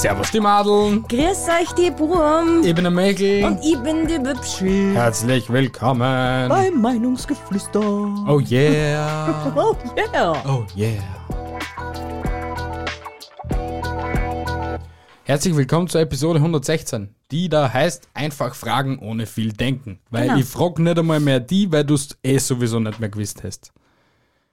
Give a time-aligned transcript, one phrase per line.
[0.00, 2.62] Servus die Madeln, Grüß euch, die Burm.
[2.64, 3.44] ich bin der Mäkel.
[3.44, 4.92] Und ich bin die Wipschi.
[4.94, 6.48] Herzlich willkommen.
[6.48, 7.80] Beim Meinungsgeflüster.
[8.26, 9.52] Oh yeah.
[9.56, 10.42] Oh yeah.
[10.46, 11.02] Oh yeah.
[15.24, 19.98] Herzlich willkommen zur Episode 116, die da heißt einfach fragen ohne viel denken.
[20.10, 20.38] Weil Genau.
[20.38, 23.70] ich frag nicht einmal mehr die, weil du es eh sowieso nicht mehr gewusst hast.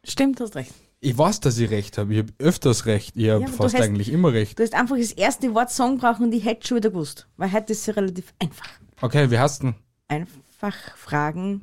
[0.03, 0.73] Stimmt, hast recht.
[0.99, 2.13] Ich weiß, dass ich recht habe.
[2.13, 3.15] Ich habe öfters recht.
[3.15, 4.57] Ich habe du fast hast- eigentlich immer recht.
[4.57, 7.27] Du hast einfach das erste Wort Song brauchen und ich hätte schon wieder gewusst.
[7.37, 8.67] Weil heute ist es ja relativ einfach.
[9.01, 9.75] Okay, wie hast du denn?
[10.07, 11.61] Einfach fragen.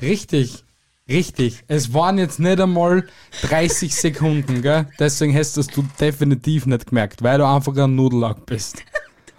[0.00, 0.64] Richtig,
[1.08, 1.64] richtig.
[1.66, 3.08] Es waren jetzt nicht einmal
[3.42, 4.86] 30 Sekunden, gell?
[5.00, 8.82] Deswegen hast du es du definitiv nicht gemerkt, weil du einfach ein Nudellack bist.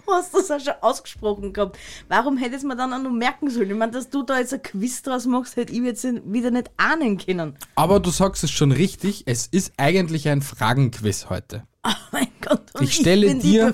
[0.10, 1.78] Du hast das auch schon ausgesprochen gehabt.
[2.08, 3.70] Warum hättest man dann auch noch merken sollen?
[3.70, 6.72] Ich meine, dass du da jetzt ein Quiz draus machst, hätte ich jetzt wieder nicht
[6.78, 7.56] ahnen können.
[7.76, 11.64] Aber du sagst es schon richtig, es ist eigentlich ein Fragenquiz heute.
[11.84, 12.64] Oh mein Gott.
[12.80, 13.72] Ich stelle bin dir-.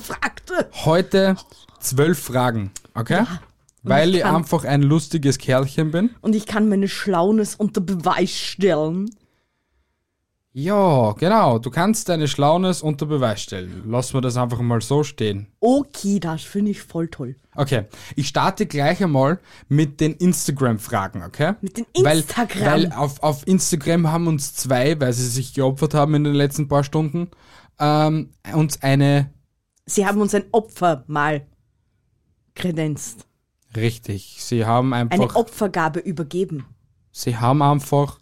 [0.83, 1.38] Heute
[1.80, 3.23] zwölf Fragen, okay?
[3.83, 6.09] Weil ich ich einfach ein lustiges Kerlchen bin.
[6.20, 9.09] Und ich kann meine Schlaunis unter Beweis stellen.
[10.58, 11.59] Ja, genau.
[11.59, 13.84] Du kannst deine Schlaunis unter Beweis stellen.
[13.88, 15.48] Lass mir das einfach mal so stehen.
[15.59, 17.36] Okay, das finde ich voll toll.
[17.56, 17.84] Okay,
[18.16, 21.56] ich starte gleich einmal mit den Instagram-Fragen, okay?
[21.59, 22.66] Mit den Weil, Instagram.
[22.66, 26.70] weil auf, auf Instagram haben uns zwei, weil sie sich geopfert haben in den letzten
[26.70, 27.30] paar Stunden,
[27.78, 29.31] ähm, uns eine,
[29.86, 31.45] Sie haben uns ein Opfer mal
[32.56, 33.26] kredenzt.
[33.76, 36.66] richtig, sie haben Eine einfach, Opfergabe übergeben.
[37.11, 38.20] sie haben einfach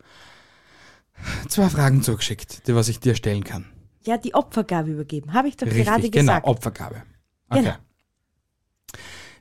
[1.47, 3.66] zwei Fragen zugeschickt, die was ich dir stellen kann.
[4.05, 5.33] Ja, die Opfergabe übergeben.
[5.33, 6.47] Habe ich doch Richtig, gerade genau, gesagt.
[6.47, 7.03] Opfergabe.
[7.49, 7.61] Okay.
[7.61, 7.75] Genau.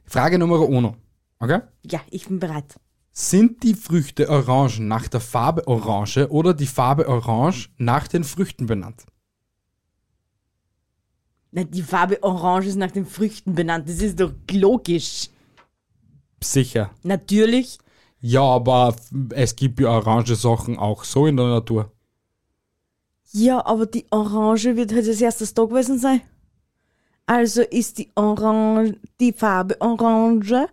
[0.05, 0.97] Frage Nummer uno,
[1.39, 1.61] okay?
[1.85, 2.77] Ja, ich bin bereit.
[3.13, 8.67] Sind die Früchte Orangen nach der Farbe Orange oder die Farbe Orange nach den Früchten
[8.67, 9.05] benannt?
[11.51, 13.89] Na, die Farbe Orange ist nach den Früchten benannt.
[13.89, 15.29] Das ist doch logisch.
[16.43, 16.91] Sicher.
[17.03, 17.79] Natürlich.
[18.25, 18.95] Ja, aber
[19.31, 21.91] es gibt ja orange Sachen auch so in der Natur.
[23.33, 26.21] Ja, aber die Orange wird halt als erstes da gewesen sein.
[27.27, 30.69] Also ist die Orange, die Farbe Orange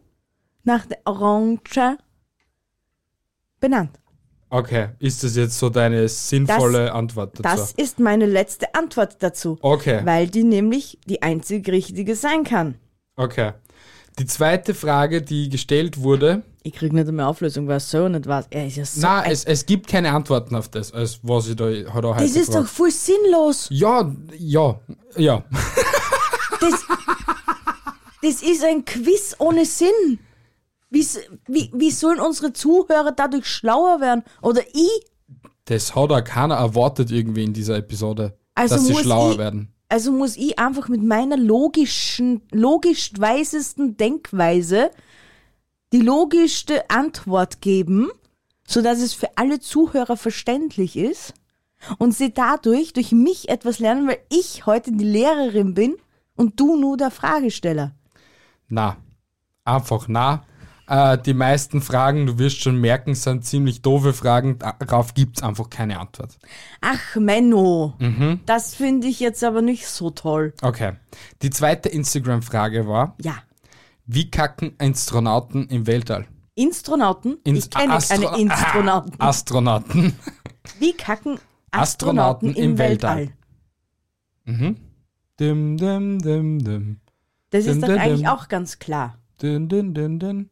[0.64, 1.98] nach der Orange
[3.60, 4.00] benannt.
[4.52, 7.44] Okay, ist das jetzt so deine sinnvolle Antwort dazu?
[7.44, 9.58] Das ist meine letzte Antwort dazu.
[9.62, 12.76] okay, Weil die nämlich die einzig richtige sein kann.
[13.16, 13.54] okay.
[14.18, 18.28] Die zweite Frage, die gestellt wurde, Ich krieg nicht mehr Auflösung, weil es so nicht
[18.28, 18.46] weiß.
[18.50, 19.00] Er ist ja so.
[19.02, 22.36] na, ein- es, es gibt keine Antworten auf das, als was ich da, heute das
[22.36, 22.70] ist doch gefragt.
[22.70, 23.68] voll sinnlos.
[23.72, 24.80] Ja, ja,
[25.16, 25.44] ja.
[26.60, 26.86] Das,
[28.22, 30.20] das ist ein Quiz ohne Sinn.
[30.90, 31.06] Wie,
[31.48, 34.24] wie, wie sollen unsere Zuhörer dadurch schlauer werden?
[34.42, 35.06] Oder ich?
[35.66, 39.74] Das hat auch keiner erwartet irgendwie in dieser Episode, Also dass sie schlauer ich- werden.
[39.92, 44.92] Also muss ich einfach mit meiner logischen, logisch weisesten Denkweise
[45.92, 48.10] die logischste Antwort geben,
[48.68, 51.34] sodass es für alle Zuhörer verständlich ist
[51.98, 55.96] und sie dadurch durch mich etwas lernen, weil ich heute die Lehrerin bin
[56.36, 57.94] und du nur der Fragesteller.
[58.68, 58.98] Na,
[59.66, 60.44] einfach na.
[60.88, 64.58] Äh, die meisten Fragen, du wirst schon merken, sind ziemlich doofe Fragen.
[64.58, 66.38] Darauf gibt's einfach keine Antwort.
[66.82, 67.94] Ach, Menno,
[68.46, 70.54] das finde ich jetzt aber nicht so toll.
[70.64, 70.94] Okay.
[71.44, 73.36] Die zweite Instagram-Frage war, Ja,
[74.12, 76.26] wie kacken Astronauten im Weltall?
[76.56, 77.38] Instronauten?
[77.44, 79.14] Ins- ich kenne Astro- keine Instronauten.
[79.22, 80.16] Astronauten.
[80.80, 81.40] Wie kacken
[81.72, 83.30] Astronauten Astronauten, im im Weltall?
[85.40, 87.00] dim, dim, dim, dim.
[87.52, 88.28] Das Dim, ist doch dim, eigentlich dim.
[88.30, 89.20] auch ganz klar.
[89.42, 90.50] Din, din, din, din.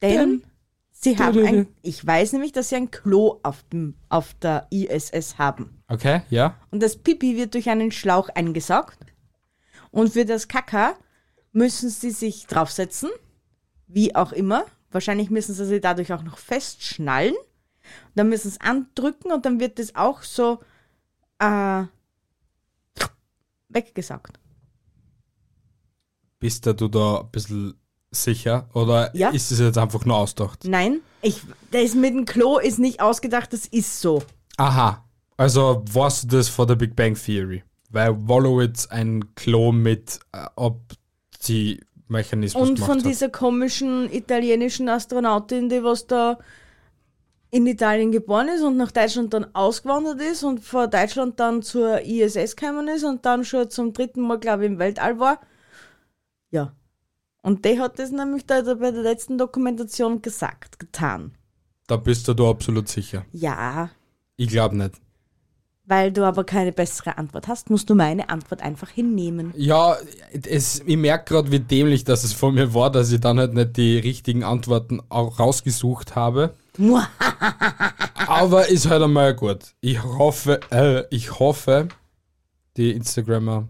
[0.00, 0.44] Denn
[0.92, 5.38] sie haben ein, ich weiß nämlich, dass sie ein Klo auf, dem, auf der ISS
[5.38, 5.82] haben.
[5.88, 6.54] Okay, ja.
[6.70, 8.98] Und das Pipi wird durch einen Schlauch eingesaugt.
[9.90, 10.94] Und für das Kaka
[11.56, 13.08] müssen sie sich draufsetzen,
[13.86, 14.66] wie auch immer.
[14.90, 17.34] Wahrscheinlich müssen sie sich dadurch auch noch festschnallen.
[18.14, 20.60] Dann müssen sie es andrücken und dann wird das auch so
[21.38, 21.84] äh,
[23.68, 24.38] weggesaugt.
[26.38, 27.74] Bist du da ein bisschen
[28.10, 28.68] sicher?
[28.74, 29.30] Oder Ja.
[29.30, 30.64] ist es jetzt einfach nur ausgedacht?
[30.64, 34.22] Nein, ich, das mit dem Klo ist nicht ausgedacht, das ist so.
[34.58, 35.02] Aha.
[35.38, 37.62] Also warst du das vor der Big Bang Theory?
[37.90, 40.46] Weil Wolowitz ein Klo mit äh,
[41.36, 43.06] Opti-Mechanismus Und gemacht von hat.
[43.06, 46.38] dieser komischen italienischen Astronautin, die was da
[47.50, 52.02] in Italien geboren ist und nach Deutschland dann ausgewandert ist und vor Deutschland dann zur
[52.02, 55.40] ISS gekommen ist und dann schon zum dritten Mal, glaube ich, im Weltall war.
[56.50, 56.74] Ja.
[57.42, 61.36] Und der hat das nämlich da bei der letzten Dokumentation gesagt, getan.
[61.86, 63.24] Da bist du da absolut sicher.
[63.30, 63.90] Ja,
[64.36, 65.00] Ich glaube nicht.
[65.88, 69.54] Weil du aber keine bessere Antwort hast, musst du meine Antwort einfach hinnehmen.
[69.56, 69.96] Ja,
[70.32, 73.54] es, ich merke gerade, wie dämlich das es von mir war, dass ich dann halt
[73.54, 76.54] nicht die richtigen Antworten auch rausgesucht habe.
[78.26, 79.74] Aber ist halt einmal gut.
[79.80, 81.88] Ich hoffe, äh, ich hoffe,
[82.76, 83.68] die Instagrammer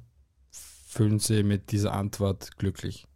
[0.50, 3.06] fühlen sich mit dieser Antwort glücklich.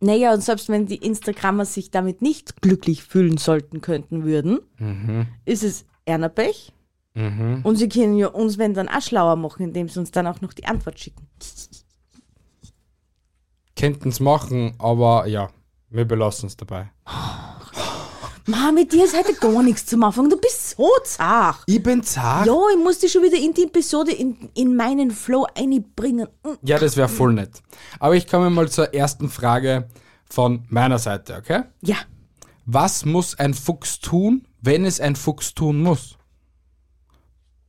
[0.00, 4.60] Naja, und selbst wenn die Instagrammer sich damit nicht glücklich fühlen sollten könnten würden,
[5.46, 5.86] ist es
[7.14, 7.64] Ernapech.
[7.64, 10.40] Und sie können ja uns, wenn dann auch schlauer machen, indem sie uns dann auch
[10.40, 11.26] noch die Antwort schicken.
[13.76, 15.50] Könnten es machen, aber ja,
[15.90, 16.90] wir belassen es dabei.
[18.46, 20.28] Ma, mit dir ist heute gar nichts zum Anfang.
[20.28, 21.62] Du bist so zart.
[21.66, 22.46] Ich bin zart.
[22.46, 26.28] Ja, ich muss dich schon wieder in die Episode in, in meinen Flow einbringen.
[26.62, 27.62] Ja, das wäre voll nett.
[27.98, 29.88] Aber ich komme mal zur ersten Frage
[30.28, 31.62] von meiner Seite, okay?
[31.80, 31.96] Ja,
[32.66, 36.18] Was muss ein Fuchs tun, wenn es ein Fuchs tun muss?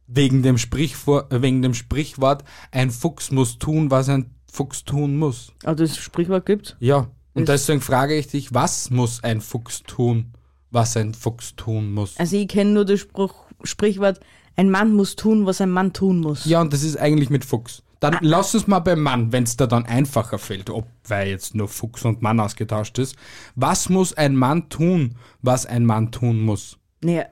[0.07, 5.18] Wegen dem, Sprichwort, äh, wegen dem Sprichwort, ein Fuchs muss tun, was ein Fuchs tun
[5.18, 5.52] muss.
[5.63, 6.75] also das Sprichwort gibt's.
[6.80, 10.34] Ja, und Ist- deswegen frage ich dich, was muss ein Fuchs tun,
[10.72, 12.18] was ein Fuchs tun muss?
[12.18, 14.19] Also ich kenne nur das Spruch, Sprichwort,
[14.56, 16.46] ein Mann muss tun, was ein Mann tun muss.
[16.46, 17.81] Ja, und das ist eigentlich mit Fuchs.
[18.00, 21.56] Dann lass uns mal beim Mann, wenn es da dann einfacher fällt, ob weil jetzt
[21.56, 23.16] nur Fuchs und Mann ausgetauscht ist.
[23.56, 26.78] Was muss ein Mann tun, was ein Mann tun muss?
[27.02, 27.25] Naja,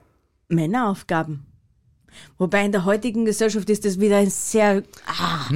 [0.48, 1.46] Männeraufgaben.
[2.38, 5.48] Wobei in der heutigen Gesellschaft ist das wieder ein sehr ah,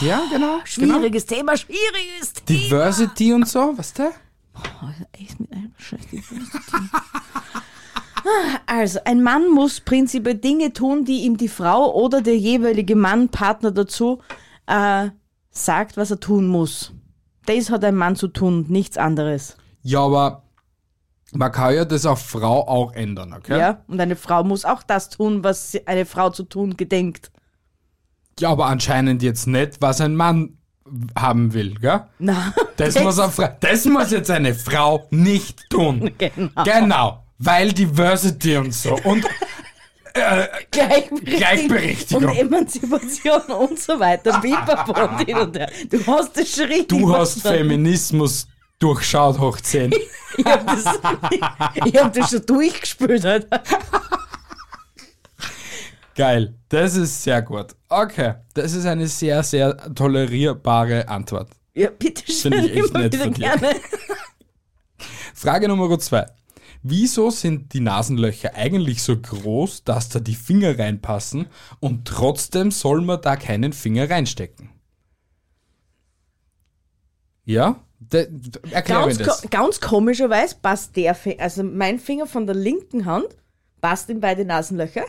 [0.00, 0.58] Ja, genau.
[0.64, 2.60] schwieriges Thema, schwieriges Thema.
[2.60, 4.10] Diversity und so, was da?
[5.12, 6.50] Echt mit einem Scheiß Diversity.
[8.66, 13.28] Also, ein Mann muss prinzipiell Dinge tun, die ihm die Frau oder der jeweilige Mann,
[13.28, 14.20] Partner dazu,
[14.66, 15.08] äh,
[15.50, 16.92] sagt, was er tun muss.
[17.46, 19.56] Das hat ein Mann zu tun, nichts anderes.
[19.82, 20.44] Ja, aber
[21.32, 23.58] man kann ja das auf Frau auch ändern, okay?
[23.58, 23.82] Ja?
[23.88, 27.30] Und eine Frau muss auch das tun, was eine Frau zu tun gedenkt.
[28.38, 30.58] Ja, aber anscheinend jetzt nicht, was ein Mann
[31.18, 32.02] haben will, gell?
[32.18, 36.10] Na, Das, muss, eine Fra das muss jetzt eine Frau nicht tun.
[36.18, 36.64] Genau.
[36.64, 37.24] Genau.
[37.38, 38.96] Weil Diversity und so.
[39.04, 39.24] Und
[40.70, 42.24] Gleichberechtigung, Gleichberechtigung.
[42.24, 44.40] und Emanzipation und so weiter.
[44.40, 45.70] Pipapo und hin und her.
[45.90, 47.40] Du hast das schon richtig du hast.
[47.40, 48.46] Feminismus
[48.82, 49.92] durchschaut hoch 10.
[50.38, 50.84] Ich hab das,
[51.84, 53.22] ich hab das schon durchgespielt.
[53.26, 53.62] Alter.
[56.14, 56.54] Geil.
[56.70, 57.76] Das ist sehr gut.
[57.90, 58.36] Okay.
[58.54, 61.50] Das ist eine sehr, sehr tolerierbare Antwort.
[61.74, 63.40] Ja, bitte schön, Finde ich echt immer nett wieder von dir.
[63.40, 63.76] gerne.
[65.34, 66.26] Frage Nummer zwei.
[66.82, 71.46] Wieso sind die Nasenlöcher eigentlich so groß, dass da die Finger reinpassen
[71.78, 74.70] und trotzdem soll man da keinen Finger reinstecken?
[77.44, 77.84] Ja?
[78.12, 79.42] De, mir Ganz, das.
[79.42, 83.28] ko ganz komischerweise passt der Finger, also mein Finger von der linken Hand
[83.80, 85.04] passt in beide Nasenlöcher.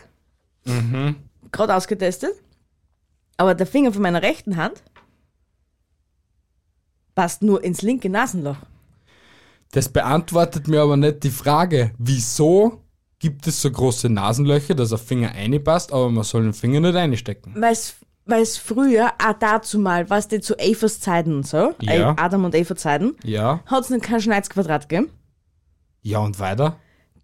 [0.64, 1.16] Mhm.
[1.52, 2.32] Gerade ausgetestet.
[3.36, 4.82] Aber der Finger von meiner rechten Hand
[7.14, 8.56] passt nur ins linke Nasenloch.
[9.72, 12.84] Das beantwortet mir aber nicht die Frage, wieso
[13.18, 16.94] gibt es so große Nasenlöcher, dass ein Finger reinpasst, aber man soll den Finger nicht
[16.94, 17.54] reinstecken?
[17.56, 17.94] Weil es
[18.26, 22.14] früher, auch dazu mal, was die zu Evas Zeiten und so, Ja.
[22.18, 23.60] Adam und Eva Zeiten, Ja?
[23.66, 25.10] hat es nicht kein Schneidquadrat gegeben.
[26.02, 26.76] Ja und weiter?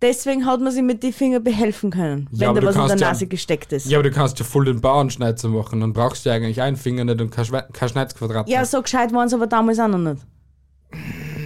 [0.02, 2.88] Deswegen hat man sich mit den Fingern behelfen können, Ja, wenn da was in der
[2.88, 3.86] kannst ja- Nase gesteckt ist.
[3.86, 6.76] Ja, aber du kannst ja voll den Bauernschneizer machen, dann brauchst du ja eigentlich einen
[6.76, 8.48] Finger nicht und kein, kein Schneidquadrat.
[8.48, 10.22] Ja, so gescheit waren sie aber damals auch noch nicht.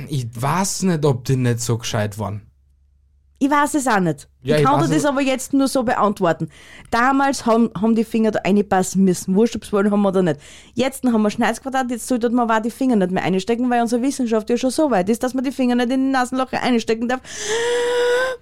[0.09, 2.43] Ich weiß nicht, ob die nicht so gescheit waren.
[3.41, 4.29] Ich weiß es auch nicht.
[4.43, 6.49] Ja, ich ich kann weiß dir das es- aber jetzt nur so beantworten.
[6.91, 9.35] Damals haben, haben die Finger da reinpassen müssen.
[9.35, 10.41] Wurscht, ob wollen haben wir oder nicht.
[10.75, 14.01] Jetzt haben wir Schneidquadrat, jetzt sollte man auch die Finger nicht mehr einstecken, weil unsere
[14.03, 17.09] Wissenschaft ja schon so weit ist, dass man die Finger nicht in die Nasenlöcher einstecken
[17.09, 17.21] darf.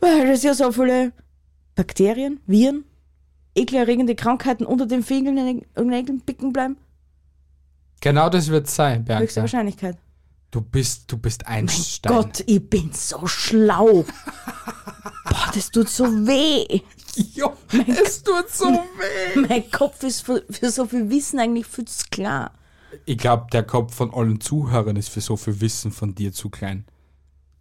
[0.01, 1.13] Weil es ja so viele
[1.75, 2.85] Bakterien, Viren,
[3.55, 6.77] ekelerregende Krankheiten unter den Fingern und Nägeln picken bleiben.
[8.01, 9.41] Genau das wird sein, Höchste Bianca.
[9.43, 9.97] Wahrscheinlichkeit.
[10.53, 12.13] Du bist, du bist ein Stein.
[12.13, 14.05] Gott, ich bin so schlau.
[15.25, 16.83] Boah, das tut so weh.
[17.33, 17.51] Ja,
[18.05, 19.47] es tut so weh.
[19.49, 22.53] Mein Kopf ist für, für so viel Wissen eigentlich viel zu klar.
[23.07, 26.51] Ich glaube, der Kopf von allen Zuhörern ist für so viel Wissen von dir zu
[26.51, 26.85] klein.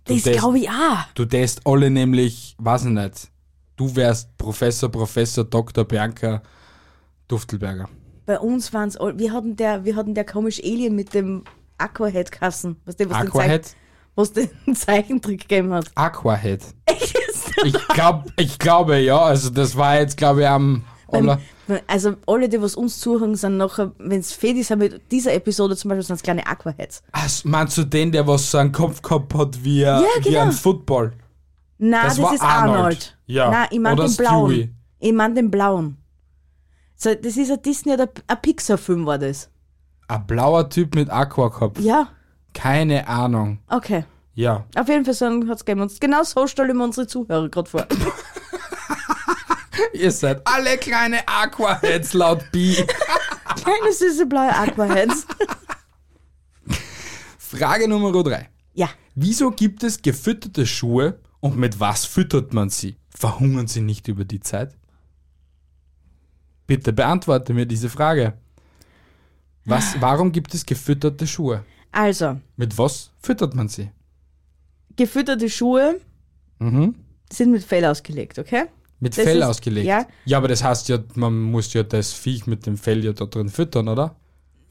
[0.03, 1.05] Du Das glaube ich auch.
[1.13, 3.31] Du tätst alle nämlich, weiß ich nicht,
[3.77, 5.85] du wärst Professor, Professor, Dr.
[5.85, 6.41] Bianca
[7.29, 7.87] Duftelberger.
[8.25, 11.45] Bei uns waren es, wir hatten der, wir hatten der komisch Alien mit dem
[11.81, 13.75] Aquahead-Kassen, was der, was den, Zeich, Aquahead?
[14.15, 15.91] was den Zeichentrick gegeben hat.
[15.95, 16.61] Aquahead.
[17.63, 21.39] Ich, glaub, ich glaube, ja, also das war jetzt, glaube ich, am aller.
[21.87, 25.75] Also alle, die was uns zuhören, sind nachher, wenn es fertig sind mit dieser Episode
[25.77, 27.03] zum Beispiel, sind es kleine Aquaheads.
[27.11, 30.41] Ach, meinst du den, der was so einen Kopf gehabt hat wie, ja, wie genau.
[30.41, 31.13] ein Football?
[31.77, 32.77] Nein, Das das, war ist Arnold.
[32.77, 33.17] Arnold.
[33.25, 33.51] Ja.
[33.51, 34.75] Nein, ich meine Oder den blauen.
[34.99, 35.97] Ich meine den blauen.
[36.95, 39.49] So, das ist ein Disney oder ein Pixar-Film war das.
[40.11, 41.79] Ein blauer Typ mit Aquakopf.
[41.79, 42.09] Ja,
[42.53, 43.59] Keine Ahnung.
[43.69, 44.03] okay.
[44.33, 44.65] Ja.
[44.75, 45.81] Auf jeden Fall so einen hat's gegeben.
[45.81, 47.87] Und genau so stellen wir unsere Zuhörer gerade vor.
[49.93, 52.75] Ihr seid alle kleine Aquaheads laut B.
[53.63, 55.25] Kleine süße blaue Aquaheads.
[57.37, 58.49] Frage Nummer drei.
[58.73, 58.89] Ja.
[59.15, 62.97] Wieso gibt es gefütterte Schuhe und mit was füttert man sie?
[63.15, 64.75] Verhungern sie nicht über die Zeit?
[66.67, 68.33] Bitte beantworte mir diese Frage.
[69.65, 71.63] Was, warum gibt es gefütterte Schuhe?
[71.91, 73.89] Also, Mit was füttert man sie?
[74.95, 75.99] gefütterte Schuhe
[76.59, 76.95] Mhm.
[77.31, 78.65] sind mit Fell ausgelegt, okay?
[78.99, 79.87] Mit Das Fell ist- ausgelegt.
[79.87, 80.05] ja.
[80.25, 83.25] ja, aber das heißt ja, man muss ja das Viech mit dem Fell ja da
[83.25, 84.15] drin füttern, oder?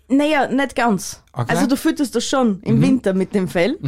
[0.08, 1.22] Naja, nicht ganz.
[1.32, 1.46] Okay.
[1.52, 3.78] Also du fütterst das schon im Winter mit dem Fell.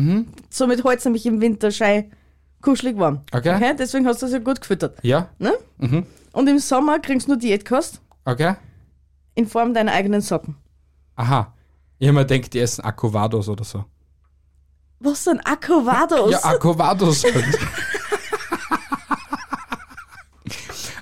[0.51, 2.11] Somit hält es nämlich im Winter schei
[2.61, 3.21] kuschelig warm.
[3.33, 3.75] Okay.
[3.79, 4.99] Deswegen hast du es ja gut gefüttert.
[5.03, 5.29] Ja?
[5.39, 5.53] Ne?
[6.33, 8.55] Und im Sommer kriegst du nur Diätkost Okay.
[9.35, 10.55] in Form deiner eigenen Socken.
[11.23, 11.53] Aha.
[12.01, 13.85] Ich hab mir gedacht, die essen Aquavados oder so.
[14.99, 15.39] Was denn?
[15.41, 16.33] Aquavados?
[16.33, 17.23] Ja, Aquavados.
[17.25, 17.59] halt.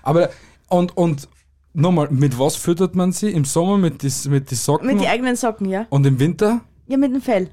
[0.03, 0.31] Aber,
[0.69, 1.29] und, und,
[1.73, 3.31] nochmal, mit was füttert man sie?
[3.31, 4.87] Im Sommer mit die, mit die Socken?
[4.87, 5.87] mit den eigenen Socken, ja?
[5.91, 6.61] und im Winter?
[6.87, 7.50] Ja, mit dem Fell.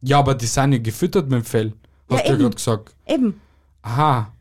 [0.00, 1.72] Ja, aber die sind ja gefüttert mit dem Fell.
[2.10, 2.94] Hast Ja, du ja gerade gesagt.
[3.06, 3.40] Eben.
[3.82, 4.32] Aha.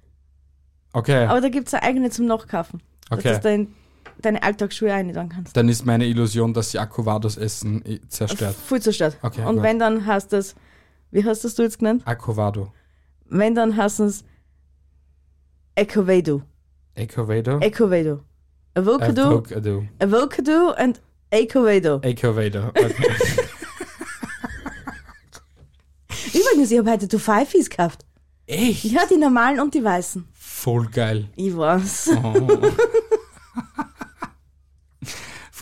[0.94, 1.26] Okay.
[1.26, 2.82] Aber da gibt es eine eigene zum Nachkaufen.
[3.10, 3.34] Dass Okay.
[3.34, 3.76] du dein,
[4.22, 5.56] deine Alltagsschuhe einladen kannst.
[5.56, 8.56] Dann ist meine Illusion, dass sie Aquavados essen, eh, zerstört.
[8.56, 9.18] Voll zerstört.
[9.22, 9.64] Okay, Und gut.
[9.64, 10.56] wenn dann hast das,
[11.12, 12.02] wie hast das du jetzt genannt?
[12.06, 12.72] Aquavado.
[13.28, 14.24] Wenn dann hast es
[15.76, 16.44] Ecovado.
[16.96, 17.60] Ecovado?
[17.60, 18.22] Ecovado.
[18.76, 19.84] Avocado, Avocado.
[20.00, 22.00] Avocado and Ecovado.
[22.02, 22.72] Ecovado.
[22.76, 23.04] Okay.
[26.34, 28.06] Übrigens, ich habe heute du Pfeifis gekauft.
[28.48, 28.84] Echt?
[28.86, 30.28] Ja, die normalen und die weißen.
[30.34, 31.30] Voll geil.
[31.36, 32.12] Ich weiß.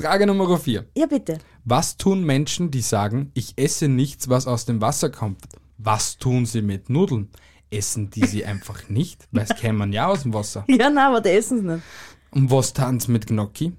[0.04, 0.86] Frage Nummer 4.
[0.98, 1.38] Ja, bitte.
[1.64, 5.40] Was tun Menschen, die sagen, ich esse nichts, was aus dem Wasser kommt?
[5.78, 7.30] Was tun sie mit Nudeln?
[7.72, 9.30] Essen die sie einfach nicht?
[9.32, 10.66] Weil es kämen ja aus dem Wasser.
[10.68, 11.84] Ja, nein, aber die essen es nicht.
[12.32, 13.72] Und was tun sie mit Gnocchi?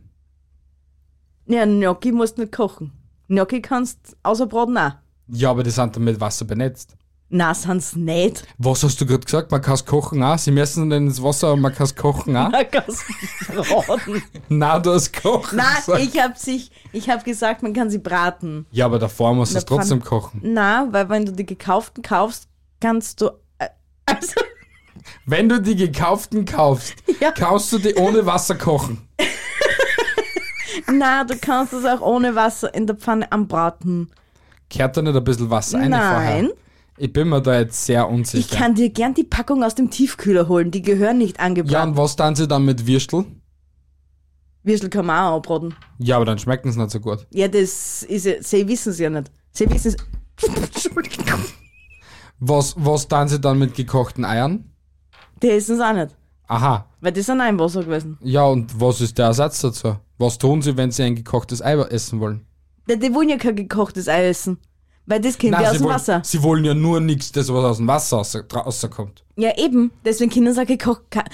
[1.44, 2.92] Ja, Gnocchi musst du nicht kochen.
[3.28, 4.92] Gnocchi kannst außer Braten auch.
[5.28, 6.96] Ja, aber die sind dann mit Wasser benetzt.
[7.36, 8.44] Nein, sind's nicht.
[8.58, 9.50] Was hast du gerade gesagt?
[9.50, 10.38] Man kann es kochen auch.
[10.38, 12.50] Sie messen dann ins Wasser, aber man kann es kochen auch.
[12.50, 13.04] Man kann's
[13.48, 14.22] braten.
[14.48, 15.56] Nein, du hast kochen.
[15.56, 16.00] Nein, gesagt.
[16.00, 18.66] ich hab sich, ich hab gesagt, man kann sie braten.
[18.70, 20.42] Ja, aber davor musst du es trotzdem kochen.
[20.44, 22.46] Na, weil wenn du die gekauften kaufst,
[22.80, 23.66] kannst du, äh,
[24.06, 24.34] also,
[25.26, 27.32] Wenn du die gekauften kaufst, Ja.
[27.32, 29.08] kannst du die ohne Wasser kochen.
[30.86, 34.12] na, du kannst es auch ohne Wasser in der Pfanne anbraten.
[34.70, 36.50] Kehrt da nicht ein bisschen Wasser rein vorher?
[36.96, 38.38] Ich bin mir da jetzt sehr unsicher.
[38.52, 41.90] ich kann dir gern die Packung aus dem Tiefkühler holen, die gehören nicht ja, angebraten.
[41.90, 43.24] und was tun sie dann mit Würstel?
[44.62, 45.74] Würstel kann man auch anbraten.
[45.98, 47.26] Ja, aber dann schmecken sie nicht so gut.
[47.30, 49.30] Ja, das ist ja, sie wissen es ja nicht.
[49.50, 49.96] Sie wissen es,
[50.46, 51.40] Entschuldigung,
[52.38, 54.70] Was, was tun sie dann mit gekochten Eiern?
[55.42, 56.14] die essen es auch nicht.
[56.46, 56.86] Aha.
[57.00, 58.18] Weil das sind auch im Wasser gewesen.
[58.22, 59.96] Ja, und was ist der Ersatz dazu?
[60.18, 62.46] Was tun sie, wenn sie ein gekochtes Ei essen wollen?
[62.88, 64.58] Die, die wollen ja kein gekochtes Ei essen.
[65.06, 66.22] Weil das kommt ja aus sie, dem wollen, Wasser.
[66.24, 69.22] sie wollen ja nur nichts, das was aus dem Wasser rauskommt.
[69.36, 69.90] Ja, eben.
[70.04, 71.02] Deswegen können sie auch gekocht.
[71.10, 71.24] ka-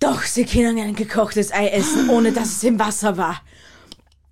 [0.00, 3.42] Doch, sie können ein gekochtes Ei essen, ohne dass es im Wasser war.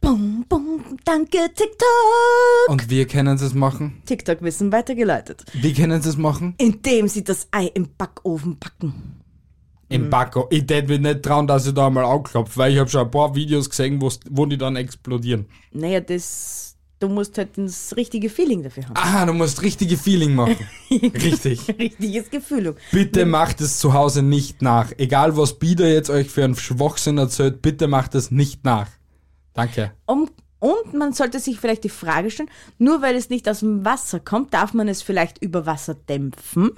[0.00, 2.68] Bum, bum, danke, TikTok.
[2.68, 4.02] Und wie können sie es machen?
[4.06, 5.44] TikTok-Wissen weitergeleitet.
[5.52, 6.54] Wie können sie es machen?
[6.58, 8.86] Indem sie das Ei im Backofen backen.
[8.88, 9.22] Mhm.
[9.88, 10.46] Im Backo.
[10.50, 13.10] Ich tät mich nicht trauen, dass ich da mal anklopfe, weil ich habe schon ein
[13.10, 15.46] paar Videos gesehen, wo die dann explodieren.
[15.72, 16.65] Naja, das.
[16.98, 18.96] Du musst halt das richtige Feeling dafür haben.
[18.96, 20.56] Aha, du musst richtige Feeling machen.
[20.90, 21.68] Richtig.
[21.78, 22.74] Richtiges Gefühl.
[22.90, 24.92] Bitte macht es zu Hause nicht nach.
[24.96, 28.88] Egal was Bieder jetzt euch für einen Schwachsinn erzählt, bitte macht es nicht nach.
[29.52, 29.92] Danke.
[30.06, 33.84] Um, und man sollte sich vielleicht die Frage stellen, nur weil es nicht aus dem
[33.84, 36.70] Wasser kommt, darf man es vielleicht über Wasser dämpfen?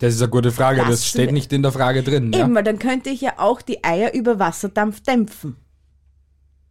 [0.00, 2.32] Das ist eine gute Frage, das, Das steht nicht in der Frage drin.
[2.32, 2.40] Ja?
[2.40, 5.56] Eben, weil dann könnte ich ja auch die Eier über Wasserdampf dämpfen.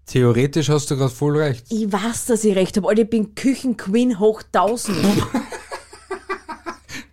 [0.09, 1.67] Theoretisch hast du gerade voll recht.
[1.69, 4.97] Ich weiß, dass ich recht habe, Alter, ich bin Küchenqueen hoch 1000.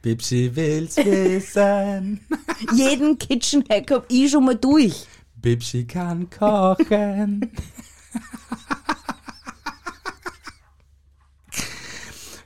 [0.00, 2.20] Bipsi will's wissen.
[2.74, 5.06] Jeden Kitchen-Hack hab ich schon mal durch.
[5.34, 7.52] Bipsi kann kochen.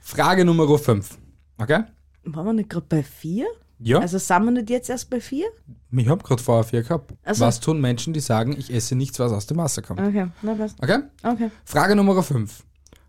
[0.00, 1.16] Frage Nummer 5.
[1.58, 1.84] Okay?
[2.24, 3.46] Waren wir nicht gerade bei vier?
[3.82, 3.98] Ja.
[3.98, 5.46] Also sind wir nicht jetzt erst bei vier?
[5.92, 7.14] ich hab gerade vorher vier gehabt.
[7.24, 10.00] Also- Was tun Menschen, die sagen, ich esse nichts, was aus dem Wasser kommt?
[10.00, 10.76] Okay, na passt.
[10.82, 10.98] Okay?
[11.22, 11.50] Okay.
[11.64, 12.62] Frage Nummer 5.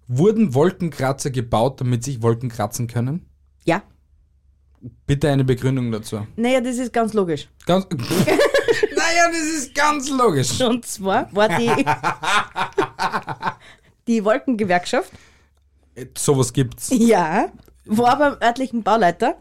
[0.08, 3.26] Wurden Wolkenkratzer gebaut, damit sich Wolken kratzen können?
[3.66, 3.84] Ja,
[5.06, 6.26] Bitte eine Begründung dazu.
[6.36, 7.48] Naja, das ist ganz logisch.
[7.68, 7.86] Ganz.
[7.92, 10.60] naja, das ist ganz logisch.
[10.60, 11.70] Und zwar war die,
[14.08, 15.12] die Wolkengewerkschaft,
[16.18, 16.90] Sowas gibt's.
[16.92, 17.50] ja,
[17.86, 19.36] war beim örtlichen Bauleiter.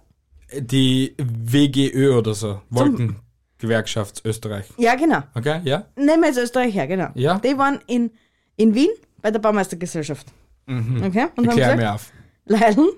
[0.58, 2.60] Die WGÖ oder so.
[2.70, 4.66] Wolkengewerkschaft Österreich.
[4.76, 5.22] Ja, genau.
[5.34, 5.86] Okay, ja?
[5.96, 7.08] Nehmen wir jetzt Österreich her, genau.
[7.14, 7.38] Ja.
[7.38, 8.10] Die waren in,
[8.56, 8.90] in Wien
[9.22, 10.26] bei der Baumeistergesellschaft.
[10.66, 11.26] Okay?
[11.36, 12.12] Und haben Klär gesagt, mir auf.
[12.46, 12.88] Leiden,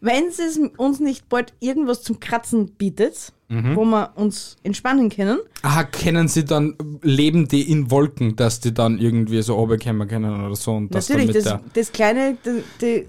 [0.00, 5.84] wenn es uns nicht bald irgendwas zum Kratzen bietet, wo wir uns entspannen können, Aha,
[5.84, 10.56] kennen sie dann, leben die in Wolken, dass die dann irgendwie so runterkommen können oder
[10.56, 13.08] so und natürlich, das, das kleine, die, die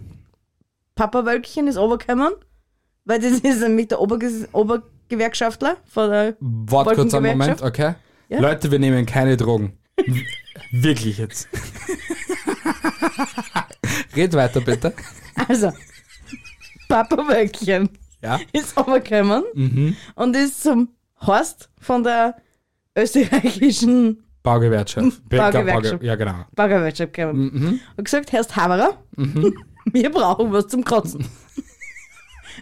[0.95, 2.33] Papa-Wölkchen ist runtergekommen,
[3.05, 7.93] weil das ist nämlich der Oberges Obergewerkschaftler von der Wart kurz einen Moment, okay?
[8.29, 8.39] Ja.
[8.39, 9.77] Leute, wir nehmen keine Drogen.
[10.71, 11.47] Wirklich jetzt.
[14.15, 14.93] Red weiter, bitte.
[15.47, 15.71] Also,
[16.87, 17.89] Papa-Wölkchen
[18.21, 18.39] Ja?
[18.51, 19.95] ist runtergekommen Mhm.
[20.15, 20.89] und ist zum
[21.25, 22.35] Horst von der
[22.97, 25.21] österreichischen Baugewerkschaft.
[25.29, 25.93] Baugewerkschaft.
[25.99, 26.45] Bauge- Ja, genau.
[26.55, 27.51] Baugewerkschaft gekommen.
[27.53, 27.79] Mhm.
[27.97, 28.97] Und gesagt, Herr Haberer,
[29.91, 31.25] wir brauchen was zum Kratzen.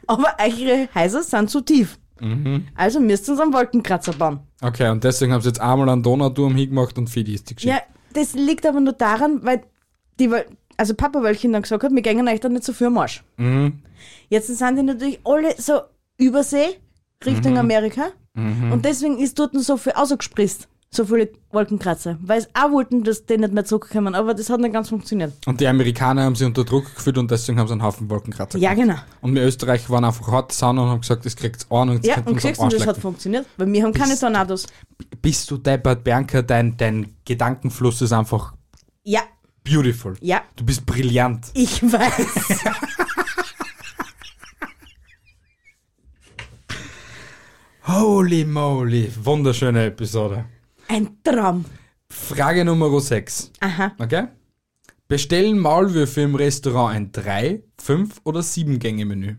[0.08, 1.98] Aber eure Häuser sind zu tief.
[2.20, 2.68] Mhm.
[2.76, 4.40] Also müsst ihr uns einen Wolkenkratzer bauen.
[4.62, 7.76] Okay, und deswegen haben sie jetzt einmal einen Donauturm hingemacht und die ist die Geschichte.
[7.76, 7.82] Ja,
[8.14, 9.64] das liegt aber nur daran, weil
[10.20, 10.30] die,
[10.78, 13.24] also Papa Wölkchen dann gesagt hat, wir gehen euch da nicht so viel am Arsch.
[13.38, 13.82] Mhm.
[14.30, 15.82] Jetzt sind die natürlich alle so
[16.18, 16.78] Übersee
[17.24, 17.30] Mhm.
[17.30, 20.68] Richtung Amerika und deswegen ist dort so viel ausgespritzt.
[20.94, 22.18] So viele Wolkenkratzer.
[22.22, 25.32] Weil sie auch wollten, dass die nicht mehr zurückkommen, aber das hat nicht ganz funktioniert.
[25.46, 28.60] Und die Amerikaner haben sie unter Druck geführt und deswegen haben sie einen Haufen Wolkenkratzer
[28.60, 29.06] Ja, gemacht.
[29.06, 29.18] genau.
[29.22, 32.18] Und wir Österreich waren einfach hart sauer und haben gesagt, das kriegt's an und Ja,
[32.26, 34.68] und siehst du, das hat funktioniert, weil wir haben keine Tornados.
[35.22, 38.54] Bist du deppert, Bianca, dein, dein Gedankenfluss ist einfach
[39.04, 39.22] Ja,
[39.64, 40.16] beautiful.
[40.20, 41.52] ja, Du bist brillant.
[41.54, 42.66] ich weiß.
[47.88, 50.46] Holy moly, wunderschöne Episode.
[50.92, 51.64] Ein Traum.
[52.10, 53.52] Frage Nummer 6.
[53.62, 53.94] Aha.
[53.98, 54.28] Okay?
[55.08, 59.38] Bestellen Maulwürfe im Restaurant ein 3, 5 oder 7 Gänge Menü?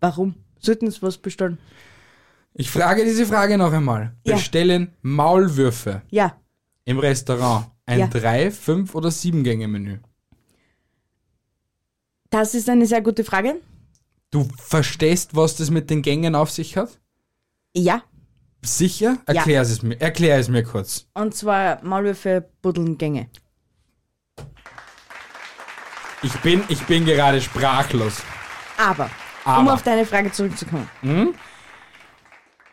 [0.00, 0.34] Warum?
[0.58, 1.56] Sollten sie was bestellen?
[2.52, 4.14] Ich frage diese Frage noch einmal.
[4.26, 4.34] Ja.
[4.36, 6.36] Bestellen Maulwürfe Ja.
[6.84, 8.06] im Restaurant ein Ja.
[8.06, 9.98] 3, 5 oder 7 Gänge Menü?
[12.28, 13.62] Das ist eine sehr gute Frage.
[14.30, 17.00] Du verstehst, was das mit den Gängen auf sich hat?
[17.74, 18.02] Ja.
[18.62, 19.16] Sicher?
[19.26, 21.06] Erklär es mir, erklär es mir kurz.
[21.14, 23.28] Und zwar Maulwürfe, Buddeln, Gänge.
[26.22, 28.22] Ich bin, ich bin gerade sprachlos.
[28.76, 29.04] Aber,
[29.44, 29.74] um Aber.
[29.74, 30.88] auf deine Frage zurückzukommen.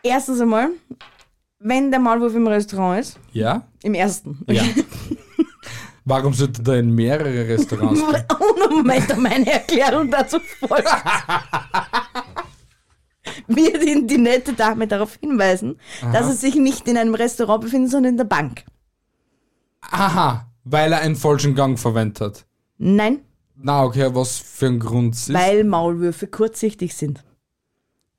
[0.03, 0.69] Erstens einmal,
[1.59, 3.63] wenn der Maulwurf im Restaurant ist, Ja?
[3.83, 4.43] im ersten.
[4.49, 4.63] Ja.
[6.05, 8.23] Warum sollte da in mehrere Restaurants gehen?
[8.39, 10.87] Ohne Moment, meine Erklärung dazu folgt.
[13.55, 15.79] Wird ihn die nette Dame darauf hinweisen,
[16.13, 18.65] dass er sich nicht in einem Restaurant befindet, sondern in der Bank.
[19.81, 22.45] Aha, weil er einen falschen Gang verwendet hat.
[22.77, 23.19] Nein,
[23.55, 25.33] Na, okay, was für ein Grund ist.
[25.33, 27.23] weil Maulwürfe kurzsichtig sind.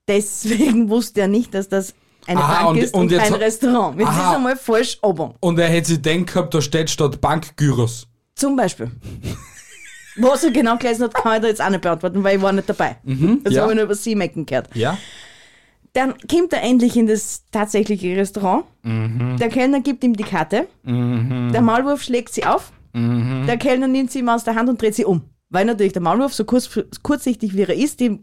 [0.08, 1.94] Deswegen wusste er nicht, dass das
[2.26, 3.98] eine Aha, Bank und- ist und, und kein Restaurant.
[3.98, 4.30] Jetzt Aha.
[4.30, 5.34] ist einmal falsch oben.
[5.40, 8.06] Und er hätte sich denkt gehabt, da steht statt Bankgyros.
[8.34, 8.90] Zum Beispiel.
[10.20, 12.52] Was er genau gelesen hat, kann ich da jetzt auch nicht beantworten, weil ich war
[12.52, 12.96] nicht dabei.
[13.04, 13.62] das Mhm, ja.
[13.62, 14.74] habe ich nur über sie mecken gehört.
[14.74, 14.96] Ja?
[15.92, 18.64] Dann kommt er endlich in das tatsächliche Restaurant.
[18.82, 19.36] Mhm.
[19.38, 20.68] Der Kellner gibt ihm die Karte.
[20.84, 22.72] Der Maulwurf schlägt sie auf.
[22.92, 23.44] Mhm.
[23.46, 25.22] Der Kellner nimmt sie ihm aus der Hand und dreht sie um.
[25.50, 26.68] Weil natürlich der Maulwurf, so kurz,
[27.02, 28.20] kurzsichtig wie er ist, die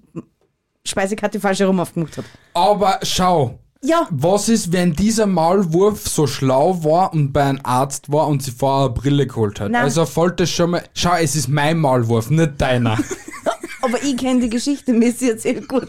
[0.86, 2.25] Speisekarte falsch herum aufgemacht hat.
[2.53, 8.12] Aber schau, Ja, was ist, wenn dieser Maulwurf so schlau war und bei einem Arzt
[8.12, 9.71] war und sie vorher eine Brille geholt hat?
[9.71, 9.84] Nein.
[9.84, 10.84] Also fällt das schon mal.
[10.93, 12.98] Schau, es ist mein Maulwurf, nicht deiner.
[13.82, 15.88] aber ich kenne die Geschichte, mir ist sie erzählt gut.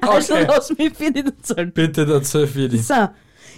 [0.00, 0.44] Also Okay.
[0.48, 1.72] lass mich für dich erzählen.
[1.72, 2.86] Bitte dazu für dich.
[2.86, 3.08] So,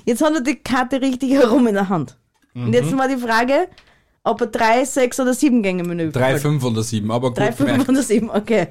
[0.04, 2.18] jetzt hat er die Karte richtig herum in der Hand.
[2.54, 2.72] Und Mhm.
[2.74, 3.68] jetzt war die Frage,
[4.22, 7.38] ob er drei, sechs oder sieben Gänge Menü Drei, fünf oder sieben, aber gut.
[7.38, 8.68] Drei, fünf oder sieben, okay.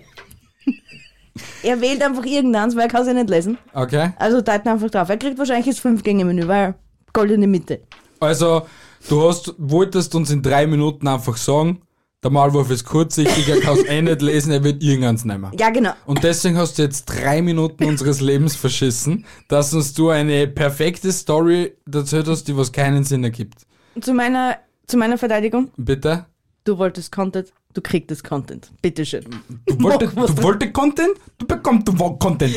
[1.64, 3.58] Er wählt einfach irgendeins, weil er kann es ja nicht lesen.
[3.74, 4.12] Okay.
[4.18, 5.10] Also deuten einfach drauf.
[5.10, 6.76] Er kriegt wahrscheinlich das fünf Gänge Menü, weil
[7.12, 7.82] goldene Mitte.
[8.20, 8.64] Also,
[9.10, 11.82] du hast, wolltest uns in drei Minuten einfach sagen,
[12.24, 15.52] der Maulwurf ist kurzsichtig, er kann es eh nicht lesen, er wird irgendeins nehmen.
[15.60, 15.92] Ja, genau.
[16.06, 21.12] Und deswegen hast du jetzt drei Minuten unseres Lebens verschissen, dass uns du eine perfekte
[21.12, 23.66] Story erzählt hast, die was keinen Sinn ergibt.
[24.00, 26.26] Zu meiner, zu meiner Verteidigung, Bitte?
[26.64, 28.72] du wolltest Content, du kriegst Content.
[28.82, 29.26] Bitteschön.
[29.66, 31.18] Du wolltest, du wolltest Content?
[31.38, 32.56] Du bekommst du Content.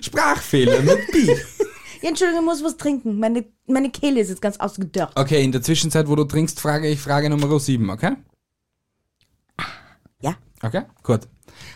[0.00, 1.26] Sprachfehler mit Bi.
[2.02, 3.18] Ja, Entschuldigung, ich muss was trinken.
[3.18, 5.12] Meine, meine Kehle ist jetzt ganz ausgedörrt.
[5.16, 8.12] Okay, in der Zwischenzeit, wo du trinkst, frage ich Frage Nummer 7, okay?
[10.20, 10.36] Ja.
[10.62, 11.22] Okay, gut.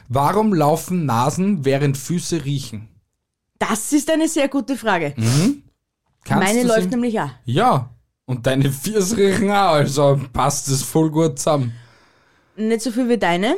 [0.08, 2.88] Warum laufen Nasen, während Füße riechen?
[3.58, 5.14] Das ist eine sehr gute Frage.
[6.24, 7.30] Kannst Meine läuft nämlich auch.
[7.44, 7.94] Ja.
[8.30, 11.72] Und deine Füße riechen auch, also passt es voll gut zusammen.
[12.56, 13.56] Nicht so viel wie deine.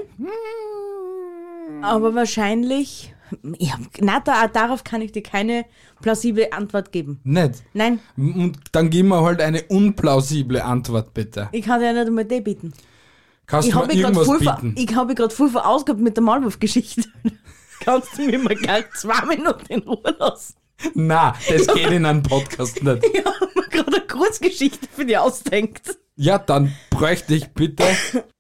[1.83, 3.15] Aber wahrscheinlich.
[3.59, 5.65] Ja, na, da, darauf kann ich dir keine
[6.03, 7.19] plausible Antwort geben.
[7.25, 7.63] Nicht.
[7.73, 11.49] Nein, Und dann gib mir halt eine unplausible Antwort, bitte.
[11.53, 12.73] ich kann dir nicht einmal die bieten.
[13.47, 14.75] Kannst Ich du mir habe gerade irgendwas voll, ver- bieten?
[14.79, 17.05] ich hab mich grad voll verausgabt mit der Maulwurf-Geschichte.
[17.81, 20.55] Kannst du mir mal gleich zwei Minuten in Ruhe lassen?
[20.95, 23.05] Na, das geht in einem Podcast nicht.
[23.13, 25.97] Ich habe mir gerade eine Kurzgeschichte für dich ausdenkt.
[26.17, 27.85] Ja, dann bräuchte ich bitte,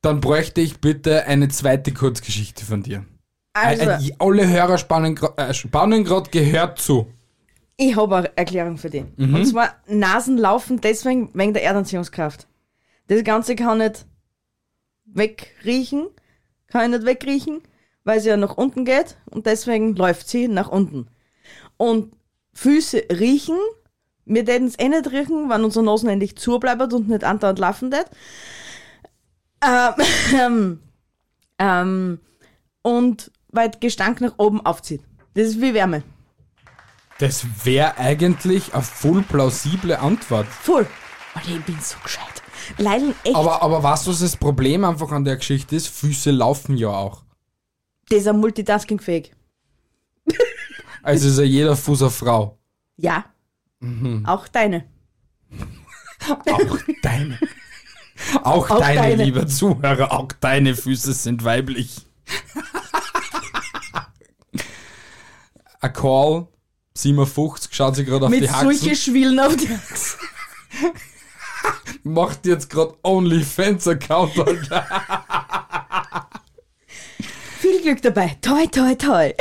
[0.02, 3.04] dann bräuchte ich bitte eine zweite Kurzgeschichte von dir.
[3.54, 7.06] Also, Äh, äh, alle Hörer spannen äh, spannen gerade gehört zu.
[7.76, 9.04] ich habe eine Erklärung für dich.
[9.16, 12.46] Und zwar, Nasen laufen deswegen wegen der Erdanziehungskraft.
[13.08, 14.06] Das Ganze kann nicht
[15.04, 16.08] wegriechen,
[16.66, 17.60] kann ich nicht wegriechen,
[18.04, 21.08] weil sie ja nach unten geht und deswegen läuft sie nach unten.
[21.76, 22.12] Und
[22.54, 23.58] Füße riechen,
[24.24, 27.58] wir täten es eh nicht riechen, wenn unsere Nasen endlich zu bleibt und nicht andauernd
[27.58, 28.06] laufen tät.
[29.64, 30.80] Ähm,
[31.58, 32.20] ähm,
[32.82, 35.02] und weil der Gestank nach oben aufzieht.
[35.34, 36.02] Das ist wie Wärme.
[37.18, 40.46] Das wäre eigentlich eine voll plausible Antwort.
[40.46, 40.86] Voll.
[41.34, 42.42] Alter, ich bin so gescheit.
[42.78, 45.88] Leider echt, Aber, aber weißt du, was das Problem einfach an der Geschichte ist?
[45.88, 47.22] Füße laufen ja auch.
[48.08, 49.32] das ist ein multitaskingfähig.
[51.02, 52.58] Also ist ja jeder Fuß eine Frau.
[52.96, 53.24] Ja.
[54.24, 54.84] Auch deine.
[56.28, 57.38] Auch deine.
[58.44, 59.24] Auch, Auch deine, deine.
[59.24, 62.06] lieber Zuhörer, auch deine Füße sind weiblich.
[65.80, 66.46] A Call,
[66.94, 68.70] 57, schaut sie gerade auf Mit die Haxen.
[68.78, 70.16] solchen Schwillen auf die Achse.
[72.04, 76.28] Macht jetzt gerade OnlyFans-Account, Alter.
[77.58, 78.36] Viel Glück dabei.
[78.40, 79.32] Toi, toi, toi.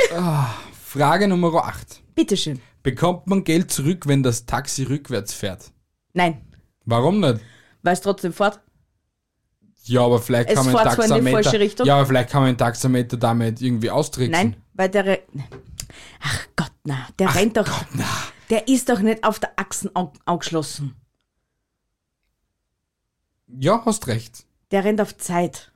[0.92, 2.02] Frage Nummer 8.
[2.14, 2.60] Bitteschön.
[2.82, 5.72] Bekommt man Geld zurück, wenn das Taxi rückwärts fährt?
[6.12, 6.42] Nein.
[6.84, 7.40] Warum nicht?
[7.82, 8.60] Weil es trotzdem fort.
[9.84, 11.42] Ja, aber vielleicht Es kann man fährt zwar in die Taxameter.
[11.44, 11.86] falsche Richtung.
[11.86, 14.32] Ja, aber vielleicht kann man den Taxameter damit irgendwie austricksen.
[14.32, 15.06] Nein, weil der.
[15.06, 15.22] Re
[16.20, 17.08] Ach Gott, na.
[17.18, 17.70] Der rennt doch.
[18.50, 19.90] Der ist doch nicht auf der Achsen
[20.26, 20.94] angeschlossen.
[23.46, 24.44] Ja, hast recht.
[24.72, 25.71] Der rennt auf Zeit.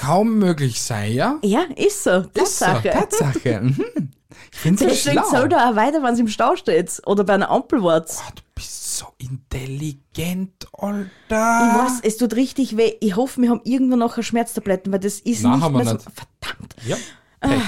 [0.00, 1.38] Kaum möglich sei, ja?
[1.42, 2.24] Ja, ist so.
[2.34, 2.90] Ist so, Tatsache.
[2.90, 3.60] Tatsache.
[3.92, 4.10] Mhm.
[4.52, 5.30] Ich finde es Deswegen schlau.
[5.40, 7.00] soll er auch weiter, wenn es im Stau steht.
[7.06, 8.20] Oder bei einer Ampel wart's.
[8.26, 11.06] Ah, du bist so intelligent, Alter.
[11.28, 12.94] Ich weiß, es tut richtig weh.
[13.00, 15.92] Ich hoffe, wir haben irgendwann nachher Schmerztabletten, weil das ist Nein, nicht haben wir mehr
[15.94, 16.04] nicht.
[16.04, 16.10] so.
[16.10, 16.74] Verdammt.
[16.86, 16.96] Ja.
[17.40, 17.62] Pech.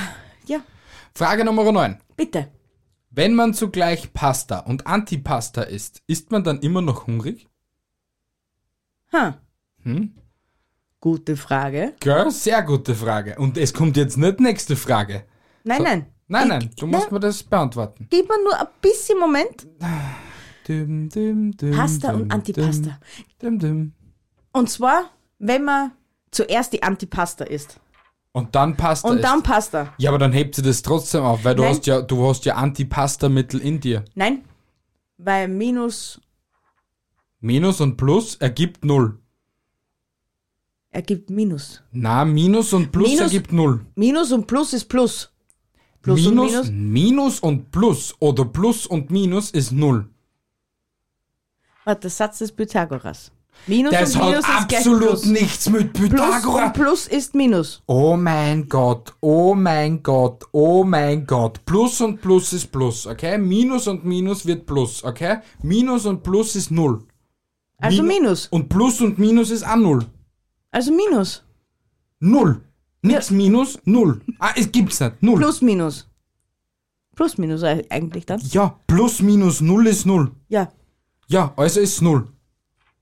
[0.46, 0.60] Ja,
[1.14, 1.98] Frage Nummer 9.
[2.16, 2.48] bitte.
[3.10, 7.46] Wenn man zugleich Pasta und Antipasta isst, ist man dann immer noch hungrig?
[9.12, 9.38] Ha.
[9.82, 10.14] Hm?
[11.02, 11.94] Gute Frage.
[12.00, 12.30] Gell?
[12.30, 13.34] Sehr gute Frage.
[13.36, 15.24] Und es kommt jetzt nicht nächste Frage.
[15.64, 16.06] Nein, So- nein.
[16.28, 18.06] Nein, nein, du musst mir das beantworten.
[18.08, 19.66] Gib mir nur ein bisschen Moment.
[20.66, 22.98] Dum, dum, dum, Pasta und Antipasta.
[24.52, 25.92] Und zwar, wenn man
[26.30, 27.78] zuerst die Antipasta isst.
[28.30, 29.24] Und dann Pasta Und isst.
[29.26, 29.92] dann Pasta.
[29.98, 31.72] Ja, aber dann hebt sie das trotzdem auf, weil du Nein.
[31.72, 34.04] hast ja, du hast ja Antipasta-Mittel in dir.
[34.14, 34.44] Nein.
[35.18, 36.18] Weil Minus
[37.40, 39.18] Minus und Plus ergibt Null.
[40.92, 41.82] Ergibt Minus.
[41.92, 43.80] Na, Minus und Plus Minus- ergibt Null.
[43.96, 45.30] Minus und Plus ist Plus.
[46.02, 46.70] Plus Minus, und Minus.
[46.70, 50.08] Minus und Plus oder Plus und Minus ist Null.
[51.84, 53.32] Warte, der Satz des Pythagoras.
[53.66, 55.24] Minus Das und hat Minus gleich absolut Plus.
[55.26, 56.66] nichts mit Plus Pythagoras.
[56.66, 57.82] und Plus ist Minus.
[57.86, 61.64] Oh mein Gott, oh mein Gott, oh mein Gott.
[61.66, 63.38] Plus und Plus ist Plus, okay?
[63.38, 65.38] Minus und Minus wird Plus, okay?
[65.62, 67.04] Minus und Plus ist Null.
[67.78, 68.46] Also Minu- Minus.
[68.48, 70.06] Und Plus und Minus ist auch Null.
[70.72, 71.44] Also Minus.
[72.18, 72.60] Null.
[73.02, 74.20] Nix Minus, Null.
[74.38, 75.22] Ah, es gibt's nicht.
[75.22, 75.36] Null.
[75.38, 76.08] Plus Minus.
[77.14, 78.40] Plus Minus eigentlich dann.
[78.50, 80.32] Ja, Plus minus Null ist Null.
[80.48, 80.72] Ja.
[81.28, 82.28] Ja, also ist Null.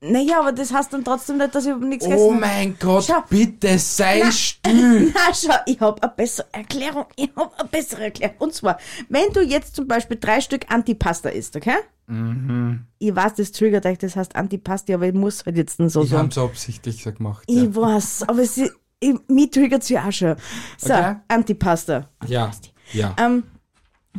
[0.03, 2.39] Naja, aber das heißt dann trotzdem nicht, dass ich nichts Oh gegessen habe.
[2.39, 3.23] mein Gott, Schau.
[3.29, 5.11] bitte sei still.
[5.13, 7.05] Na, schau, ich habe eine bessere Erklärung.
[7.15, 8.35] Ich habe eine bessere Erklärung.
[8.39, 11.75] Und zwar, wenn du jetzt zum Beispiel drei Stück Antipasta isst, okay?
[12.07, 12.85] Mhm.
[12.97, 16.01] Ich weiß, das triggert euch, das heißt Antipasti, aber ich muss halt jetzt nicht so
[16.03, 16.23] Ich sagen.
[16.23, 17.43] hab's absichtlich so gemacht.
[17.47, 17.61] Ja.
[17.63, 20.35] Ich weiß, aber es ist, ich, mich triggert ja auch schon.
[20.77, 21.15] So, Okay.
[21.27, 22.09] Antipasta.
[22.25, 22.49] Ja,
[22.93, 23.15] ja.
[23.19, 23.43] Ähm,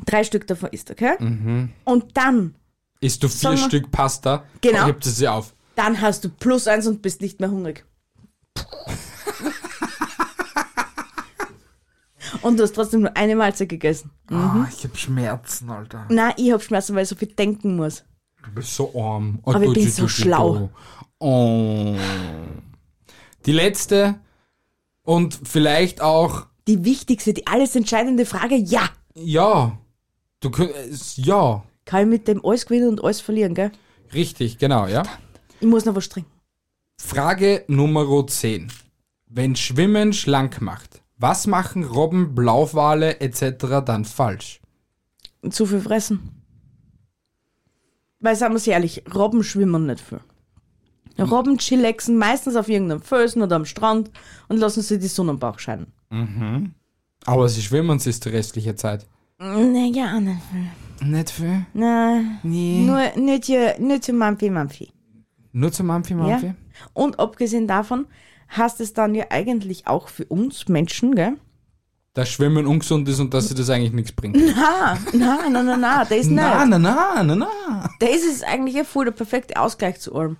[0.06, 1.16] drei Stück davon isst, okay?
[1.84, 2.54] Und dann,
[3.00, 3.56] Isst du vier.
[3.56, 4.86] Stück Pasta, Genau.
[4.86, 5.54] hebt es sie auf.
[5.74, 7.84] Dann hast du plus eins und bist nicht mehr hungrig.
[12.42, 14.10] Und du hast trotzdem nur eine Mahlzeit gegessen.
[14.28, 16.06] Ah, ich hab Schmerzen, Alter.
[16.08, 18.04] Nein, ich hab Schmerzen, weil ich so viel denken muss.
[18.44, 19.38] Du bist so arm.
[19.44, 20.70] Oh, Aber ich bin so schlau.
[21.18, 21.94] Oh.
[23.46, 24.16] Die letzte
[25.04, 28.88] und vielleicht auch, Die wichtigste, die alles entscheidende Frage, ja.
[29.14, 29.78] ja,
[30.40, 33.72] du könntest, ja, Kann ich mit dem alles gewinnen und alles verlieren, gell?
[34.14, 35.02] richtig, genau, ja.
[35.62, 36.28] Ich muss noch was trinken.
[36.98, 38.66] Frage Nummer 10.
[39.28, 43.84] Wenn Schwimmen schlank macht, was machen Robben, Blauwale etc.
[43.86, 44.60] dann falsch?
[45.48, 46.18] Zu viel fressen.
[48.18, 50.20] Weil, sagen wir es ehrlich, Robben schwimmen nicht viel.
[51.20, 54.10] Robben chillaxen meistens auf irgendeinem Felsen oder am Strand
[54.48, 55.92] und lassen sich die Sonne am Bauch scheinen.
[57.24, 59.06] Aber sie schwimmen sich die restliche Zeit.
[59.38, 61.08] Naja, nicht viel.
[61.08, 61.66] Nicht viel?
[61.72, 62.84] Nein, Nee.
[62.84, 64.92] nur nicht zu Mampfi Mampfi.
[65.52, 66.18] Nur zum Amphi, Ja?
[66.18, 66.54] Mamphi?
[66.92, 68.06] Und abgesehen davon
[68.56, 71.36] heißt es dann ja eigentlich auch für uns Menschen, gell?
[72.14, 74.36] Dass Schwimmen ungesund ist und dass sie das eigentlich nichts bringt.
[74.56, 76.36] Na, na, na, na, na, der ist nicht.
[76.36, 77.88] Na, na, na, na, na.
[78.02, 80.36] Der ist es eigentlich ja voll der perfekte Ausgleich zu allem.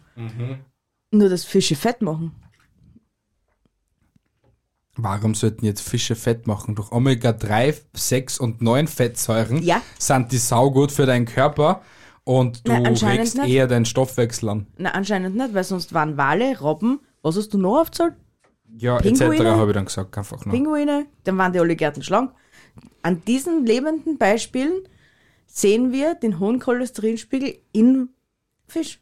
[1.11, 2.33] Nur dass Fische fett machen.
[4.97, 6.75] Warum sollten jetzt Fische fett machen?
[6.75, 9.81] Durch Omega-3, 6 und 9 Fettsäuren Ja.
[9.99, 11.81] sind die saugut für deinen Körper
[12.25, 13.49] und du anscheinend regst nicht.
[13.49, 14.67] eher deinen Stoffwechsel an.
[14.77, 18.15] Na, anscheinend nicht, weil sonst waren Wale, Robben, was hast du noch aufgezahlt?
[18.79, 19.23] Ja, etc.
[19.23, 20.55] habe ich dann gesagt, einfach nur.
[20.55, 22.33] Pinguine, dann waren die alle Gärten schlank.
[23.03, 24.83] An diesen lebenden Beispielen
[25.47, 28.09] sehen wir den hohen Cholesterinspiegel in
[28.67, 29.01] Fisch.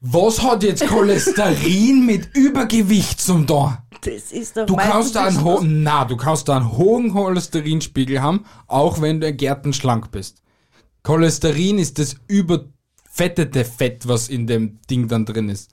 [0.00, 3.76] Was hat jetzt Cholesterin mit Übergewicht zum tun?
[4.04, 8.20] Das ist doch Du kannst da einen hohen, na, du kannst da einen hohen Cholesterinspiegel
[8.20, 10.42] haben, auch wenn du gärtenschlank bist.
[11.02, 15.70] Cholesterin ist das überfettete Fett, was in dem Ding dann drin ist.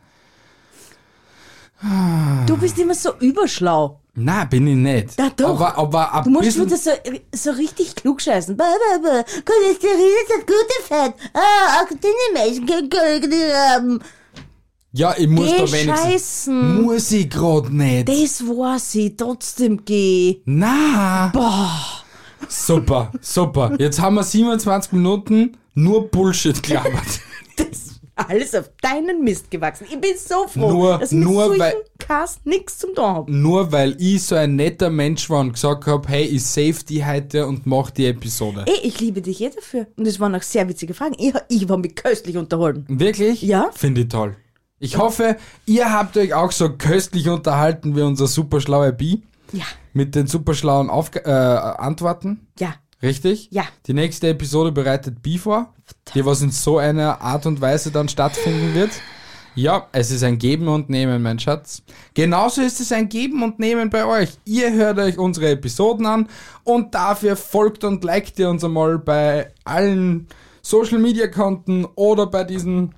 [2.45, 4.01] Du bist immer so überschlau.
[4.15, 5.17] Na, bin ich nicht.
[5.17, 5.49] Ja, doch.
[5.61, 6.91] Aber, aber ein Du musst bisschen, wieder so,
[7.33, 8.57] so richtig klug scheißen.
[8.57, 9.23] Bah, bah, bah.
[9.45, 11.13] Cholesterin ist das gute Fett.
[11.33, 13.99] Ah, auch dünne Menschen können Cholesterin haben.
[14.91, 16.81] ja, ich muss Geh da wenigstens, scheißen.
[16.81, 18.09] muss ich grad nicht.
[18.09, 19.15] Das war sie.
[19.15, 20.41] Trotzdem geh.
[20.43, 21.31] Na.
[22.47, 23.75] Super, super.
[23.80, 26.93] Jetzt haben wir 27 Minuten nur Bullshit gelabert.
[27.58, 29.86] Das alles auf deinen Mist gewachsen.
[29.89, 33.30] Ich bin so froh, Nur- dass ich nur weil- Cast nichts zum tun hab.
[33.30, 37.06] Nur weil ich so ein netter Mensch war und gesagt habe, hey, ich save die
[37.06, 38.63] heute und mach die Episode.
[38.65, 39.88] Ey, ich liebe dich eh dafür.
[39.97, 41.15] Und es waren auch sehr witzige Fragen.
[41.17, 42.86] Ich, ich war mich köstlich unterhalten.
[42.88, 43.41] Wirklich?
[43.41, 43.69] Ja.
[43.73, 44.36] Finde ich toll.
[44.80, 49.21] Ich hoffe, ihr habt euch auch so köstlich unterhalten wie unser super schlaue Bi
[49.52, 52.47] Ja, mit den super schlauen Aufga äh, Antworten.
[52.60, 52.75] ja.
[53.02, 53.47] Richtig?
[53.52, 53.63] Ja.
[53.88, 55.73] Die nächste Episode bereitet Bi vor,
[56.13, 58.91] die was in so einer Art und Weise dann stattfinden wird.
[59.56, 61.82] Ja, es ist ein Geben und Nehmen, mein Schatz.
[62.13, 64.32] Genauso ist es ein Geben und Nehmen bei euch.
[64.45, 66.28] Ihr hört euch unsere Episoden an
[66.63, 70.28] und dafür folgt und liked ihr uns einmal bei allen
[70.62, 72.91] Social Media Konten oder bei diesem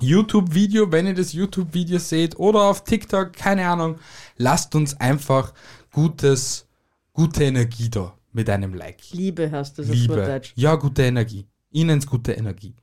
[0.00, 3.96] YouTube-Video, wenn ihr das YouTube-Video seht oder auf TikTok, keine Ahnung.
[4.36, 5.52] Lasst uns einfach
[5.94, 6.66] gutes,
[7.12, 8.98] gute Energie da mit einem Like.
[9.12, 10.14] Liebe hast du das Liebe.
[10.14, 10.52] Urdeutsch.
[10.56, 11.46] Ja, gute Energie.
[11.70, 12.74] Ihnen gute Energie.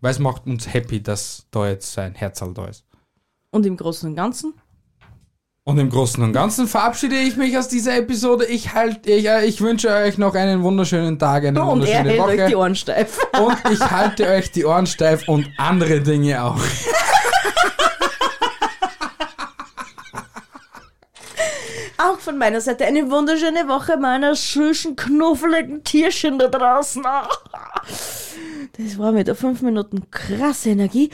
[0.00, 2.84] Weil es macht uns happy, dass da jetzt so ein Herzal da ist.
[3.50, 4.54] Und im Großen und Ganzen?
[5.64, 8.44] Und im Großen und Ganzen verabschiede ich mich aus dieser Episode.
[8.44, 12.10] Ich halt, ich, äh, ich wünsche euch noch einen wunderschönen Tag, eine Und er wunderschöne
[12.10, 12.58] hält euch die Woche.
[12.58, 13.18] Ohren steif.
[13.40, 16.60] Und ich halte euch die Ohren steif und andere Dinge auch.
[21.96, 27.04] Auch von meiner Seite eine wunderschöne Woche meiner süßen, knuffeligen Tierchen da draußen.
[28.76, 31.08] Das war mit fünf Minuten krasse Energie.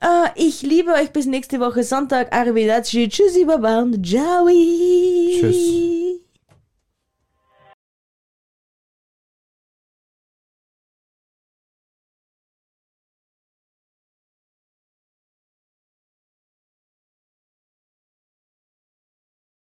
[0.00, 2.32] Äh, ich liebe euch bis nächste Woche Sonntag.
[2.32, 3.08] Arrivederci.
[3.08, 4.46] Tschüssi, Baba und Ciao.
[4.46, 6.21] Tschüss.